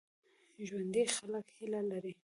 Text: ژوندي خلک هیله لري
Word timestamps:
ژوندي 0.67 1.03
خلک 1.15 1.45
هیله 1.57 1.81
لري 1.91 2.13